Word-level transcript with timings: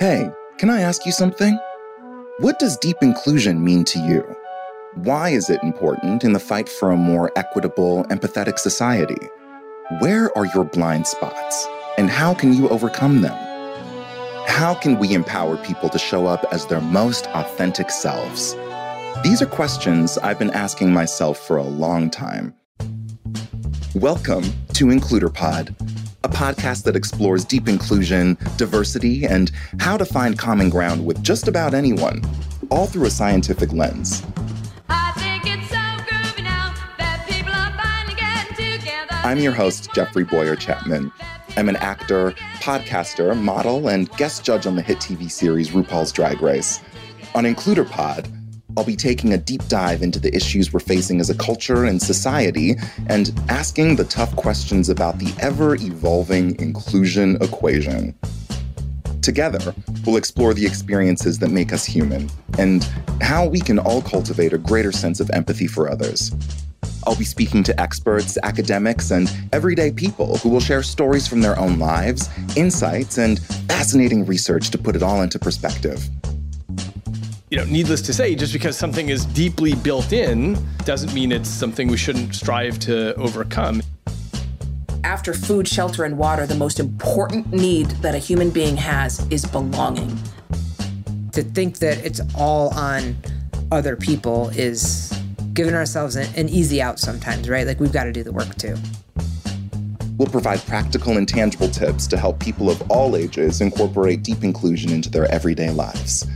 Hey, 0.00 0.30
can 0.56 0.70
I 0.70 0.80
ask 0.80 1.04
you 1.04 1.12
something? 1.12 1.58
What 2.38 2.58
does 2.58 2.78
deep 2.78 2.96
inclusion 3.02 3.62
mean 3.62 3.84
to 3.84 3.98
you? 3.98 4.22
Why 4.94 5.28
is 5.28 5.50
it 5.50 5.62
important 5.62 6.24
in 6.24 6.32
the 6.32 6.40
fight 6.40 6.70
for 6.70 6.90
a 6.90 6.96
more 6.96 7.30
equitable, 7.36 8.04
empathetic 8.04 8.58
society? 8.58 9.28
Where 9.98 10.34
are 10.38 10.46
your 10.54 10.64
blind 10.64 11.06
spots, 11.06 11.66
and 11.98 12.08
how 12.08 12.32
can 12.32 12.54
you 12.54 12.66
overcome 12.70 13.20
them? 13.20 13.36
How 14.46 14.72
can 14.72 14.98
we 14.98 15.12
empower 15.12 15.58
people 15.58 15.90
to 15.90 15.98
show 15.98 16.24
up 16.24 16.46
as 16.50 16.64
their 16.64 16.80
most 16.80 17.26
authentic 17.34 17.90
selves? 17.90 18.56
These 19.22 19.42
are 19.42 19.46
questions 19.46 20.16
I've 20.16 20.38
been 20.38 20.52
asking 20.52 20.94
myself 20.94 21.36
for 21.46 21.58
a 21.58 21.62
long 21.62 22.08
time. 22.08 22.54
Welcome 23.94 24.44
to 24.72 24.86
IncludrPod 24.86 25.99
a 26.22 26.28
podcast 26.28 26.84
that 26.84 26.96
explores 26.96 27.44
deep 27.44 27.68
inclusion, 27.68 28.36
diversity, 28.56 29.24
and 29.26 29.50
how 29.78 29.96
to 29.96 30.04
find 30.04 30.38
common 30.38 30.68
ground 30.68 31.04
with 31.04 31.22
just 31.22 31.48
about 31.48 31.74
anyone, 31.74 32.22
all 32.70 32.86
through 32.86 33.06
a 33.06 33.10
scientific 33.10 33.72
lens. 33.72 34.22
I'm 39.22 39.38
your 39.38 39.52
host, 39.52 39.90
Jeffrey 39.94 40.24
Bowyer-Chapman. 40.24 41.12
I'm 41.56 41.68
an 41.68 41.76
actor, 41.76 42.32
podcaster, 42.60 43.38
model, 43.38 43.88
and 43.88 44.10
guest 44.16 44.44
judge 44.44 44.66
on 44.66 44.76
the 44.76 44.82
hit 44.82 44.98
TV 44.98 45.30
series 45.30 45.70
RuPaul's 45.70 46.10
Drag 46.10 46.40
Race. 46.40 46.80
On 47.34 47.44
IncludrPod, 47.44 48.39
I'll 48.76 48.84
be 48.84 48.96
taking 48.96 49.32
a 49.32 49.38
deep 49.38 49.66
dive 49.68 50.02
into 50.02 50.18
the 50.18 50.34
issues 50.34 50.72
we're 50.72 50.80
facing 50.80 51.20
as 51.20 51.28
a 51.28 51.34
culture 51.34 51.84
and 51.84 52.00
society 52.00 52.76
and 53.08 53.32
asking 53.48 53.96
the 53.96 54.04
tough 54.04 54.34
questions 54.36 54.88
about 54.88 55.18
the 55.18 55.34
ever 55.40 55.74
evolving 55.74 56.58
inclusion 56.60 57.36
equation. 57.42 58.14
Together, 59.22 59.74
we'll 60.06 60.16
explore 60.16 60.54
the 60.54 60.64
experiences 60.64 61.38
that 61.40 61.50
make 61.50 61.72
us 61.72 61.84
human 61.84 62.30
and 62.58 62.88
how 63.20 63.46
we 63.46 63.60
can 63.60 63.78
all 63.78 64.02
cultivate 64.02 64.52
a 64.52 64.58
greater 64.58 64.92
sense 64.92 65.20
of 65.20 65.30
empathy 65.30 65.66
for 65.66 65.90
others. 65.90 66.32
I'll 67.06 67.16
be 67.16 67.24
speaking 67.24 67.62
to 67.64 67.80
experts, 67.80 68.38
academics, 68.42 69.10
and 69.10 69.30
everyday 69.52 69.90
people 69.90 70.36
who 70.38 70.48
will 70.48 70.60
share 70.60 70.82
stories 70.82 71.26
from 71.26 71.40
their 71.40 71.58
own 71.58 71.78
lives, 71.78 72.28
insights, 72.56 73.18
and 73.18 73.40
fascinating 73.68 74.26
research 74.26 74.70
to 74.70 74.78
put 74.78 74.96
it 74.96 75.02
all 75.02 75.22
into 75.22 75.38
perspective 75.38 76.08
you 77.50 77.58
know, 77.58 77.64
needless 77.64 78.00
to 78.02 78.12
say, 78.12 78.36
just 78.36 78.52
because 78.52 78.78
something 78.78 79.08
is 79.08 79.24
deeply 79.26 79.74
built 79.74 80.12
in 80.12 80.56
doesn't 80.84 81.12
mean 81.12 81.32
it's 81.32 81.48
something 81.48 81.88
we 81.88 81.96
shouldn't 81.96 82.32
strive 82.32 82.78
to 82.78 83.12
overcome. 83.16 83.82
After 85.02 85.34
food, 85.34 85.66
shelter, 85.66 86.04
and 86.04 86.16
water, 86.16 86.46
the 86.46 86.54
most 86.54 86.78
important 86.78 87.52
need 87.52 87.86
that 88.02 88.14
a 88.14 88.18
human 88.18 88.50
being 88.50 88.76
has 88.76 89.26
is 89.30 89.44
belonging. 89.44 90.16
To 91.32 91.42
think 91.42 91.78
that 91.78 91.98
it's 92.04 92.20
all 92.36 92.72
on 92.74 93.16
other 93.72 93.96
people 93.96 94.50
is 94.50 95.12
giving 95.52 95.74
ourselves 95.74 96.14
an, 96.14 96.48
easy 96.48 96.80
out 96.80 97.00
sometimes, 97.00 97.48
right? 97.48 97.66
Like 97.66 97.80
we've 97.80 97.92
got 97.92 98.04
to 98.04 98.12
do 98.12 98.22
the 98.22 98.32
work 98.32 98.54
too. 98.56 98.76
We'll 100.18 100.28
provide 100.28 100.60
practical 100.66 101.16
and 101.16 101.26
tangible 101.26 101.68
tips 101.68 102.06
to 102.08 102.16
help 102.16 102.38
people 102.38 102.70
of 102.70 102.80
all 102.90 103.16
ages 103.16 103.60
incorporate 103.60 104.22
deep 104.22 104.44
inclusion 104.44 104.92
into 104.92 105.10
their 105.10 105.28
everyday 105.32 105.70
lives. 105.70 106.26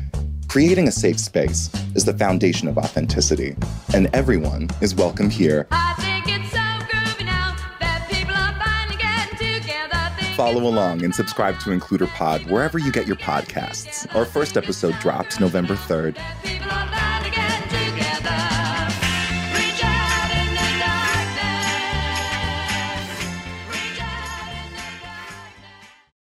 Creating 0.55 0.87
a 0.87 0.93
safe 0.93 1.19
space 1.19 1.69
is 1.97 2.05
the 2.05 2.17
foundation 2.17 2.69
of 2.69 2.79
authenticity, 2.79 3.57
and 3.93 4.09
everyone 4.15 4.71
is 4.81 4.95
welcome 4.95 5.29
here. 5.29 5.67
Follow 10.37 10.69
along 10.69 11.03
and 11.03 11.13
subscribe 11.13 11.59
to 11.59 11.71
IncludrPod 11.71 12.49
wherever 12.49 12.79
you 12.79 12.93
get 12.93 13.05
your 13.05 13.17
podcasts. 13.17 14.07
Our 14.15 14.25
first 14.25 14.57
episode 14.57 14.97
drops 15.01 15.41
November 15.41 15.75
3rd. 15.75 17.04